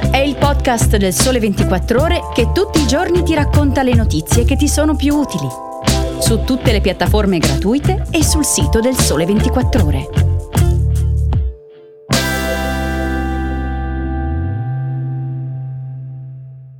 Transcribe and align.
È 0.00 0.18
il 0.18 0.36
podcast 0.36 0.96
del 0.96 1.12
Sole 1.12 1.40
24 1.40 2.00
Ore 2.00 2.20
che 2.32 2.52
tutti 2.52 2.80
i 2.80 2.86
giorni 2.86 3.24
ti 3.24 3.34
racconta 3.34 3.82
le 3.82 3.94
notizie 3.94 4.44
che 4.44 4.54
ti 4.56 4.68
sono 4.68 4.94
più 4.94 5.14
utili. 5.14 5.48
Su 6.20 6.44
tutte 6.44 6.70
le 6.70 6.80
piattaforme 6.80 7.38
gratuite 7.38 8.06
e 8.10 8.22
sul 8.22 8.44
sito 8.44 8.78
del 8.80 8.94
Sole 8.94 9.26
24 9.26 9.84
Ore. 9.84 10.08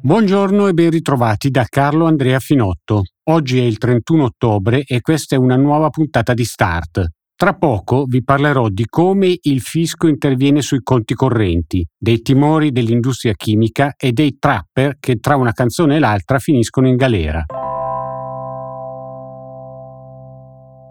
Buongiorno 0.00 0.69
e 0.69 0.73
ben 0.73 0.91
ritrovati 0.91 1.50
da 1.50 1.66
Carlo 1.69 2.07
Andrea 2.07 2.39
Finotto. 2.39 3.03
Oggi 3.30 3.59
è 3.59 3.64
il 3.64 3.79
31 3.79 4.25
ottobre 4.25 4.85
e 4.85 5.00
questa 5.00 5.35
è 5.35 5.39
una 5.39 5.57
nuova 5.57 5.91
puntata 5.91 6.35
di 6.35 6.45
Start, 6.45 7.05
tra 7.39 7.55
poco 7.55 8.05
vi 8.05 8.25
parlerò 8.25 8.68
di 8.68 8.84
come 8.89 9.32
il 9.43 9.61
fisco 9.61 10.09
interviene 10.09 10.61
sui 10.61 10.80
conti 10.82 11.14
correnti, 11.14 11.86
dei 11.96 12.21
timori 12.21 12.72
dell'industria 12.72 13.32
chimica 13.35 13.94
e 13.96 14.11
dei 14.11 14.39
trapper 14.40 14.96
che 14.99 15.21
tra 15.21 15.36
una 15.36 15.53
canzone 15.53 15.94
e 15.94 15.99
l'altra 16.00 16.40
finiscono 16.40 16.89
in 16.89 16.96
galera. 16.96 17.44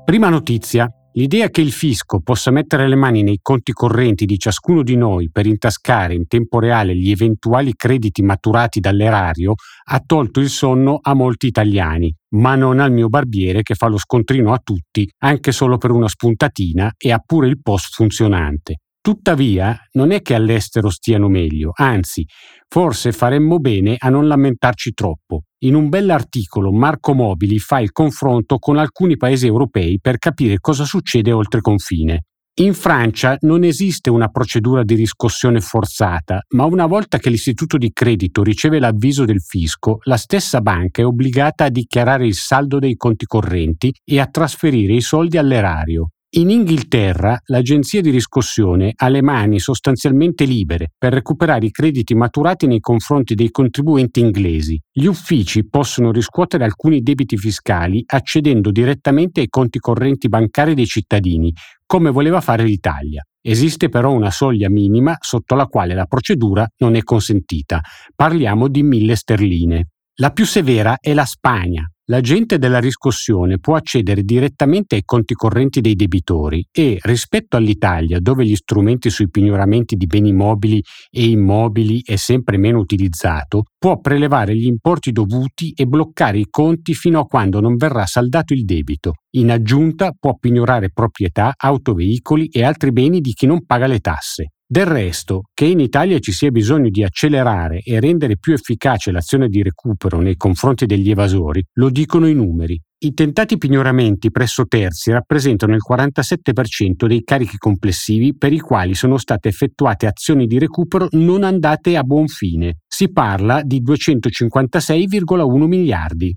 Prima 0.05 0.29
notizia. 0.29 0.89
L'idea 1.17 1.49
che 1.49 1.61
il 1.61 1.71
fisco 1.71 2.19
possa 2.19 2.51
mettere 2.51 2.87
le 2.87 2.93
mani 2.93 3.23
nei 3.23 3.39
conti 3.41 3.71
correnti 3.71 4.25
di 4.25 4.37
ciascuno 4.37 4.83
di 4.83 4.95
noi 4.95 5.31
per 5.31 5.47
intascare 5.47 6.13
in 6.13 6.27
tempo 6.27 6.59
reale 6.59 6.95
gli 6.95 7.09
eventuali 7.09 7.73
crediti 7.75 8.21
maturati 8.21 8.79
dall'erario 8.79 9.55
ha 9.85 9.99
tolto 10.05 10.39
il 10.39 10.49
sonno 10.49 10.99
a 11.01 11.15
molti 11.15 11.47
italiani, 11.47 12.15
ma 12.35 12.53
non 12.53 12.79
al 12.79 12.91
mio 12.91 13.09
barbiere 13.09 13.63
che 13.63 13.73
fa 13.73 13.87
lo 13.87 13.97
scontrino 13.97 14.53
a 14.53 14.61
tutti 14.63 15.09
anche 15.23 15.51
solo 15.51 15.79
per 15.79 15.89
una 15.89 16.07
spuntatina 16.07 16.93
e 16.95 17.11
ha 17.11 17.17
pure 17.17 17.47
il 17.47 17.59
post 17.63 17.95
funzionante. 17.95 18.81
Tuttavia, 19.07 19.73
non 19.93 20.11
è 20.11 20.21
che 20.21 20.35
all'estero 20.35 20.89
stiano 20.89 21.29
meglio, 21.29 21.71
anzi, 21.73 22.27
forse 22.67 23.13
faremmo 23.13 23.57
bene 23.57 23.95
a 23.97 24.09
non 24.09 24.27
lamentarci 24.27 24.91
troppo. 24.91 25.43
In 25.59 25.75
un 25.75 25.87
bell'articolo 25.87 26.73
Marco 26.73 27.13
Mobili 27.13 27.57
fa 27.57 27.79
il 27.79 27.93
confronto 27.93 28.57
con 28.57 28.75
alcuni 28.75 29.15
paesi 29.15 29.47
europei 29.47 29.99
per 30.01 30.17
capire 30.17 30.57
cosa 30.59 30.83
succede 30.83 31.31
oltre 31.31 31.61
confine. 31.61 32.23
In 32.55 32.73
Francia 32.73 33.37
non 33.43 33.63
esiste 33.63 34.09
una 34.09 34.27
procedura 34.27 34.83
di 34.83 34.95
riscossione 34.95 35.61
forzata, 35.61 36.41
ma 36.55 36.65
una 36.65 36.85
volta 36.85 37.17
che 37.17 37.29
l'istituto 37.29 37.77
di 37.77 37.91
credito 37.93 38.43
riceve 38.43 38.77
l'avviso 38.77 39.23
del 39.23 39.39
fisco, 39.39 39.99
la 40.01 40.17
stessa 40.17 40.59
banca 40.59 41.01
è 41.01 41.05
obbligata 41.05 41.63
a 41.63 41.69
dichiarare 41.69 42.27
il 42.27 42.35
saldo 42.35 42.77
dei 42.77 42.97
conti 42.97 43.25
correnti 43.25 43.89
e 44.03 44.19
a 44.19 44.27
trasferire 44.27 44.95
i 44.95 45.01
soldi 45.01 45.37
all'erario. 45.37 46.09
In 46.31 46.49
Inghilterra 46.49 47.39
l'agenzia 47.45 48.01
di 48.01 48.09
riscossione 48.09 48.91
ha 48.97 49.07
le 49.07 49.21
mani 49.21 49.59
sostanzialmente 49.59 50.43
libere 50.43 50.91
per 50.97 51.13
recuperare 51.13 51.67
i 51.67 51.71
crediti 51.71 52.15
maturati 52.15 52.67
nei 52.67 52.81
confronti 52.81 53.33
dei 53.33 53.49
contribuenti 53.49 54.19
inglesi. 54.19 54.77
Gli 54.91 55.05
uffici 55.05 55.65
possono 55.69 56.11
riscuotere 56.11 56.65
alcuni 56.65 56.99
debiti 56.99 57.37
fiscali 57.37 58.03
accedendo 58.05 58.71
direttamente 58.71 59.39
ai 59.39 59.47
conti 59.47 59.79
correnti 59.79 60.27
bancari 60.27 60.73
dei 60.73 60.85
cittadini, 60.85 61.53
come 61.85 62.11
voleva 62.11 62.41
fare 62.41 62.65
l'Italia. 62.65 63.25
Esiste 63.41 63.87
però 63.87 64.11
una 64.11 64.29
soglia 64.29 64.69
minima 64.69 65.15
sotto 65.21 65.55
la 65.55 65.67
quale 65.67 65.93
la 65.93 66.07
procedura 66.07 66.67
non 66.79 66.95
è 66.95 67.03
consentita. 67.03 67.79
Parliamo 68.13 68.67
di 68.67 68.83
mille 68.83 69.15
sterline. 69.15 69.91
La 70.15 70.31
più 70.31 70.45
severa 70.45 70.97
è 70.99 71.13
la 71.13 71.23
Spagna, 71.23 71.89
L'agente 72.09 72.57
della 72.57 72.79
riscossione 72.79 73.59
può 73.59 73.75
accedere 73.75 74.23
direttamente 74.23 74.95
ai 74.95 75.03
conti 75.03 75.33
correnti 75.33 75.81
dei 75.81 75.93
debitori 75.93 76.65
e, 76.71 76.99
rispetto 77.01 77.57
all'Italia, 77.57 78.21
dove 78.21 78.45
gli 78.45 78.55
strumenti 78.55 79.09
sui 79.09 79.29
pignoramenti 79.29 79.97
di 79.97 80.05
beni 80.05 80.31
mobili 80.31 80.81
e 81.11 81.25
immobili 81.25 82.01
è 82.05 82.15
sempre 82.15 82.55
meno 82.55 82.79
utilizzato, 82.79 83.63
può 83.77 83.99
prelevare 83.99 84.55
gli 84.55 84.67
importi 84.67 85.11
dovuti 85.11 85.73
e 85.75 85.85
bloccare 85.85 86.39
i 86.39 86.47
conti 86.49 86.93
fino 86.93 87.19
a 87.19 87.25
quando 87.25 87.59
non 87.59 87.75
verrà 87.75 88.05
saldato 88.05 88.53
il 88.53 88.63
debito. 88.63 89.15
In 89.31 89.51
aggiunta 89.51 90.13
può 90.17 90.37
pignorare 90.37 90.91
proprietà, 90.93 91.55
autoveicoli 91.57 92.47
e 92.47 92.63
altri 92.63 92.93
beni 92.93 93.19
di 93.19 93.33
chi 93.33 93.47
non 93.47 93.65
paga 93.65 93.85
le 93.85 93.99
tasse. 93.99 94.51
Del 94.69 94.85
resto, 94.85 95.43
che 95.53 95.63
in 95.63 95.79
Italia 95.79 96.19
ci 96.19 96.33
sia 96.33 96.51
bisogno 96.51 96.89
di 96.89 97.01
accelerare 97.01 97.79
e 97.79 98.01
rendere 98.01 98.37
più 98.37 98.51
efficace 98.51 99.13
l'azione 99.13 99.47
di 99.47 99.63
recupero 99.63 100.19
nei 100.19 100.35
confronti 100.35 100.85
degli 100.85 101.09
evasori, 101.09 101.65
lo 101.75 101.89
dicono 101.89 102.27
i 102.27 102.33
numeri. 102.33 102.77
I 102.99 103.13
tentati 103.13 103.57
pignoramenti 103.57 104.29
presso 104.29 104.65
terzi 104.65 105.11
rappresentano 105.11 105.73
il 105.73 105.79
47% 105.89 107.05
dei 107.05 107.23
carichi 107.23 107.55
complessivi 107.55 108.35
per 108.35 108.51
i 108.51 108.59
quali 108.59 108.93
sono 108.93 109.17
state 109.17 109.47
effettuate 109.47 110.05
azioni 110.05 110.47
di 110.47 110.59
recupero 110.59 111.07
non 111.11 111.43
andate 111.43 111.95
a 111.95 112.03
buon 112.03 112.27
fine. 112.27 112.79
Si 112.85 113.09
parla 113.09 113.61
di 113.63 113.81
256,1 113.81 115.65
miliardi. 115.65 116.33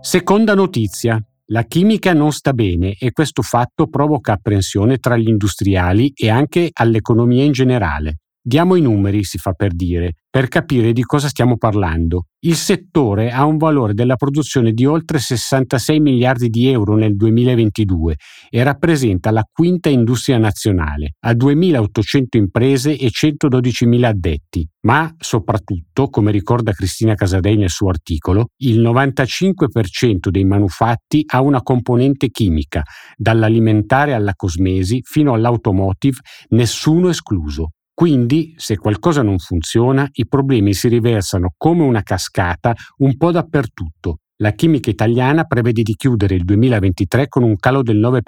Seconda 0.00 0.54
notizia. 0.54 1.22
La 1.50 1.62
chimica 1.62 2.12
non 2.12 2.30
sta 2.30 2.52
bene 2.52 2.94
e 2.98 3.10
questo 3.10 3.40
fatto 3.40 3.88
provoca 3.88 4.34
apprensione 4.34 4.98
tra 4.98 5.16
gli 5.16 5.28
industriali 5.28 6.12
e 6.14 6.28
anche 6.28 6.68
all'economia 6.70 7.42
in 7.42 7.52
generale. 7.52 8.18
Diamo 8.48 8.76
i 8.76 8.80
numeri, 8.80 9.24
si 9.24 9.36
fa 9.36 9.52
per 9.52 9.74
dire, 9.74 10.14
per 10.30 10.48
capire 10.48 10.94
di 10.94 11.02
cosa 11.02 11.28
stiamo 11.28 11.58
parlando. 11.58 12.28
Il 12.46 12.54
settore 12.54 13.30
ha 13.30 13.44
un 13.44 13.58
valore 13.58 13.92
della 13.92 14.16
produzione 14.16 14.72
di 14.72 14.86
oltre 14.86 15.18
66 15.18 16.00
miliardi 16.00 16.48
di 16.48 16.66
euro 16.68 16.96
nel 16.96 17.14
2022 17.14 18.16
e 18.48 18.62
rappresenta 18.62 19.30
la 19.32 19.46
quinta 19.52 19.90
industria 19.90 20.38
nazionale, 20.38 21.16
ha 21.26 21.32
2.800 21.32 22.38
imprese 22.38 22.96
e 22.96 23.08
112.000 23.08 24.04
addetti, 24.04 24.66
ma 24.86 25.14
soprattutto, 25.18 26.08
come 26.08 26.30
ricorda 26.30 26.72
Cristina 26.72 27.12
Casadei 27.12 27.58
nel 27.58 27.68
suo 27.68 27.90
articolo, 27.90 28.46
il 28.62 28.80
95% 28.80 30.30
dei 30.30 30.46
manufatti 30.46 31.22
ha 31.26 31.42
una 31.42 31.60
componente 31.60 32.30
chimica, 32.30 32.82
dall'alimentare 33.14 34.14
alla 34.14 34.32
cosmesi 34.34 35.00
fino 35.02 35.34
all'automotive, 35.34 36.16
nessuno 36.48 37.10
escluso. 37.10 37.72
Quindi, 37.98 38.54
se 38.56 38.76
qualcosa 38.76 39.22
non 39.22 39.38
funziona, 39.38 40.08
i 40.12 40.28
problemi 40.28 40.72
si 40.72 40.86
riversano 40.86 41.54
come 41.56 41.82
una 41.82 42.04
cascata 42.04 42.72
un 42.98 43.16
po' 43.16 43.32
dappertutto. 43.32 44.18
La 44.36 44.52
chimica 44.52 44.88
italiana 44.88 45.42
prevede 45.42 45.82
di 45.82 45.96
chiudere 45.96 46.36
il 46.36 46.44
2023 46.44 47.26
con 47.26 47.42
un 47.42 47.56
calo 47.56 47.82
del 47.82 47.98
9% 47.98 48.20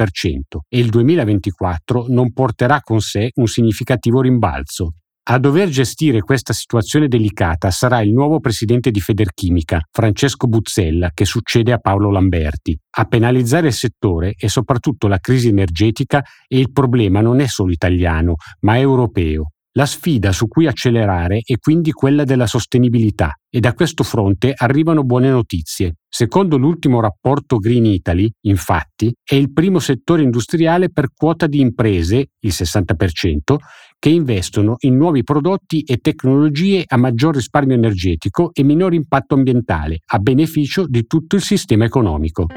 e 0.68 0.76
il 0.76 0.88
2024 0.88 2.06
non 2.08 2.32
porterà 2.32 2.80
con 2.80 2.98
sé 2.98 3.30
un 3.36 3.46
significativo 3.46 4.20
rimbalzo. 4.20 4.94
A 5.28 5.38
dover 5.38 5.68
gestire 5.68 6.20
questa 6.22 6.52
situazione 6.52 7.06
delicata 7.06 7.70
sarà 7.70 8.00
il 8.00 8.12
nuovo 8.12 8.40
presidente 8.40 8.90
di 8.90 8.98
Federchimica, 8.98 9.86
Francesco 9.88 10.48
Buzzella, 10.48 11.12
che 11.14 11.24
succede 11.24 11.70
a 11.70 11.78
Paolo 11.78 12.10
Lamberti. 12.10 12.76
A 12.96 13.04
penalizzare 13.04 13.68
il 13.68 13.72
settore 13.72 14.34
è 14.36 14.48
soprattutto 14.48 15.06
la 15.06 15.18
crisi 15.18 15.46
energetica 15.46 16.24
e 16.48 16.58
il 16.58 16.72
problema 16.72 17.20
non 17.20 17.38
è 17.38 17.46
solo 17.46 17.70
italiano, 17.70 18.34
ma 18.62 18.76
europeo. 18.76 19.52
La 19.74 19.86
sfida 19.86 20.32
su 20.32 20.48
cui 20.48 20.66
accelerare 20.66 21.42
è 21.44 21.56
quindi 21.58 21.92
quella 21.92 22.24
della 22.24 22.48
sostenibilità 22.48 23.38
e 23.48 23.60
da 23.60 23.72
questo 23.72 24.02
fronte 24.02 24.52
arrivano 24.52 25.04
buone 25.04 25.30
notizie. 25.30 25.94
Secondo 26.08 26.56
l'ultimo 26.56 26.98
rapporto 26.98 27.58
Green 27.58 27.84
Italy, 27.84 28.28
infatti, 28.46 29.14
è 29.22 29.36
il 29.36 29.52
primo 29.52 29.78
settore 29.78 30.22
industriale 30.22 30.90
per 30.90 31.10
quota 31.14 31.46
di 31.46 31.60
imprese, 31.60 32.30
il 32.40 32.50
60%, 32.52 33.56
che 33.96 34.08
investono 34.08 34.74
in 34.80 34.96
nuovi 34.96 35.22
prodotti 35.22 35.82
e 35.82 35.98
tecnologie 35.98 36.82
a 36.84 36.96
maggior 36.96 37.36
risparmio 37.36 37.76
energetico 37.76 38.50
e 38.52 38.64
minore 38.64 38.96
impatto 38.96 39.36
ambientale, 39.36 40.00
a 40.04 40.18
beneficio 40.18 40.84
di 40.88 41.06
tutto 41.06 41.36
il 41.36 41.42
sistema 41.42 41.84
economico. 41.84 42.48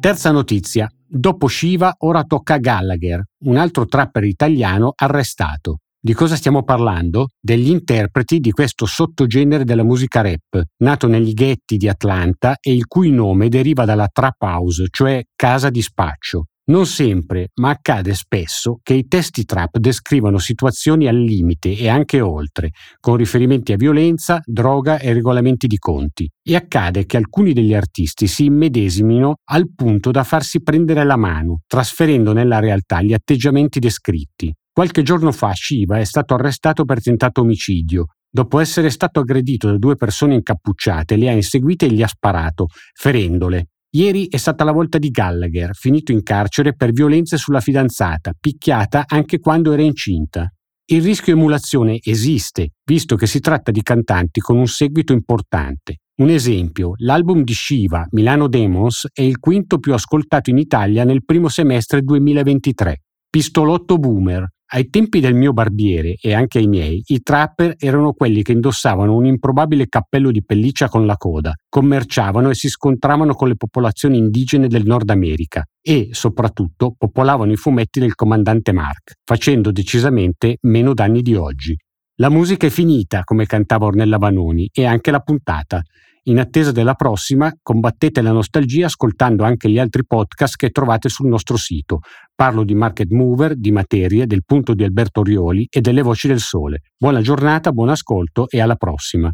Terza 0.00 0.30
notizia. 0.30 0.90
Dopo 1.06 1.46
Shiva 1.46 1.94
ora 1.98 2.24
tocca 2.24 2.54
a 2.54 2.58
Gallagher, 2.58 3.22
un 3.44 3.58
altro 3.58 3.84
trapper 3.84 4.24
italiano 4.24 4.94
arrestato. 4.96 5.80
Di 6.00 6.14
cosa 6.14 6.36
stiamo 6.36 6.62
parlando? 6.62 7.28
Degli 7.38 7.68
interpreti 7.68 8.40
di 8.40 8.50
questo 8.50 8.86
sottogenere 8.86 9.64
della 9.64 9.84
musica 9.84 10.22
rap, 10.22 10.62
nato 10.78 11.06
negli 11.06 11.34
ghetti 11.34 11.76
di 11.76 11.86
Atlanta 11.86 12.56
e 12.58 12.72
il 12.72 12.86
cui 12.86 13.10
nome 13.10 13.50
deriva 13.50 13.84
dalla 13.84 14.08
trap 14.10 14.40
house, 14.40 14.86
cioè 14.88 15.22
casa 15.36 15.68
di 15.68 15.82
spaccio. 15.82 16.46
Non 16.70 16.86
sempre, 16.86 17.48
ma 17.56 17.70
accade 17.70 18.14
spesso 18.14 18.78
che 18.84 18.94
i 18.94 19.08
testi 19.08 19.44
trap 19.44 19.78
descrivano 19.78 20.38
situazioni 20.38 21.08
al 21.08 21.20
limite 21.20 21.76
e 21.76 21.88
anche 21.88 22.20
oltre, 22.20 22.70
con 23.00 23.16
riferimenti 23.16 23.72
a 23.72 23.76
violenza, 23.76 24.40
droga 24.44 25.00
e 25.00 25.12
regolamenti 25.12 25.66
di 25.66 25.78
conti. 25.78 26.30
E 26.40 26.54
accade 26.54 27.06
che 27.06 27.16
alcuni 27.16 27.52
degli 27.52 27.74
artisti 27.74 28.28
si 28.28 28.44
immedesimino 28.44 29.38
al 29.50 29.74
punto 29.74 30.12
da 30.12 30.22
farsi 30.22 30.62
prendere 30.62 31.04
la 31.04 31.16
mano, 31.16 31.62
trasferendo 31.66 32.32
nella 32.32 32.60
realtà 32.60 33.02
gli 33.02 33.14
atteggiamenti 33.14 33.80
descritti. 33.80 34.54
Qualche 34.72 35.02
giorno 35.02 35.32
fa 35.32 35.52
Shiva 35.52 35.98
è 35.98 36.04
stato 36.04 36.34
arrestato 36.34 36.84
per 36.84 37.02
tentato 37.02 37.40
omicidio 37.40 38.06
Dopo 38.32 38.60
essere 38.60 38.90
stato 38.90 39.18
aggredito 39.18 39.68
da 39.68 39.76
due 39.76 39.96
persone 39.96 40.34
incappucciate, 40.34 41.16
le 41.16 41.30
ha 41.30 41.32
inseguite 41.32 41.86
e 41.86 41.92
gli 41.92 42.00
ha 42.00 42.06
sparato, 42.06 42.68
ferendole. 42.94 43.70
Ieri 43.92 44.28
è 44.28 44.36
stata 44.36 44.62
la 44.62 44.70
volta 44.70 44.98
di 44.98 45.10
Gallagher, 45.10 45.74
finito 45.74 46.12
in 46.12 46.22
carcere 46.22 46.76
per 46.76 46.92
violenze 46.92 47.36
sulla 47.36 47.58
fidanzata, 47.58 48.32
picchiata 48.38 49.02
anche 49.04 49.40
quando 49.40 49.72
era 49.72 49.82
incinta. 49.82 50.48
Il 50.92 51.02
rischio 51.02 51.32
emulazione 51.32 51.98
esiste, 52.00 52.74
visto 52.84 53.16
che 53.16 53.26
si 53.26 53.40
tratta 53.40 53.72
di 53.72 53.82
cantanti 53.82 54.38
con 54.38 54.56
un 54.58 54.68
seguito 54.68 55.12
importante. 55.12 56.02
Un 56.20 56.28
esempio, 56.28 56.92
l'album 56.98 57.42
di 57.42 57.52
Shiva, 57.52 58.06
Milano 58.10 58.46
Demons, 58.46 59.08
è 59.12 59.22
il 59.22 59.38
quinto 59.38 59.78
più 59.78 59.92
ascoltato 59.92 60.50
in 60.50 60.58
Italia 60.58 61.02
nel 61.02 61.24
primo 61.24 61.48
semestre 61.48 62.02
2023. 62.02 63.02
Pistolotto 63.28 63.98
Boomer, 63.98 64.46
ai 64.72 64.88
tempi 64.88 65.20
del 65.20 65.34
mio 65.34 65.52
barbiere 65.52 66.16
e 66.20 66.32
anche 66.32 66.58
ai 66.58 66.66
miei, 66.66 67.02
i 67.06 67.22
trapper 67.22 67.74
erano 67.78 68.12
quelli 68.12 68.42
che 68.42 68.52
indossavano 68.52 69.14
un 69.14 69.26
improbabile 69.26 69.88
cappello 69.88 70.30
di 70.30 70.44
pelliccia 70.44 70.88
con 70.88 71.06
la 71.06 71.16
coda, 71.16 71.54
commerciavano 71.68 72.50
e 72.50 72.54
si 72.54 72.68
scontravano 72.68 73.34
con 73.34 73.48
le 73.48 73.56
popolazioni 73.56 74.18
indigene 74.18 74.68
del 74.68 74.84
Nord 74.84 75.10
America 75.10 75.64
e, 75.80 76.08
soprattutto, 76.12 76.94
popolavano 76.96 77.52
i 77.52 77.56
fumetti 77.56 77.98
del 77.98 78.14
comandante 78.14 78.72
Mark, 78.72 79.14
facendo 79.24 79.72
decisamente 79.72 80.58
meno 80.62 80.94
danni 80.94 81.22
di 81.22 81.34
oggi. 81.34 81.76
La 82.16 82.28
musica 82.28 82.66
è 82.66 82.70
finita, 82.70 83.24
come 83.24 83.46
cantava 83.46 83.86
Ornella 83.86 84.18
Vanoni, 84.18 84.68
e 84.72 84.84
anche 84.84 85.10
la 85.10 85.20
puntata. 85.20 85.82
In 86.24 86.38
attesa 86.38 86.70
della 86.70 86.92
prossima, 86.92 87.50
combattete 87.62 88.20
la 88.20 88.32
nostalgia 88.32 88.86
ascoltando 88.86 89.42
anche 89.42 89.70
gli 89.70 89.78
altri 89.78 90.04
podcast 90.04 90.56
che 90.56 90.68
trovate 90.68 91.08
sul 91.08 91.28
nostro 91.28 91.56
sito. 91.56 92.00
Parlo 92.34 92.62
di 92.62 92.74
Market 92.74 93.10
Mover, 93.10 93.56
di 93.56 93.72
Materie, 93.72 94.26
del 94.26 94.44
punto 94.44 94.74
di 94.74 94.84
Alberto 94.84 95.22
Rioli 95.22 95.66
e 95.70 95.80
delle 95.80 96.02
voci 96.02 96.28
del 96.28 96.40
sole. 96.40 96.82
Buona 96.94 97.22
giornata, 97.22 97.72
buon 97.72 97.88
ascolto 97.88 98.48
e 98.50 98.60
alla 98.60 98.76
prossima. 98.76 99.32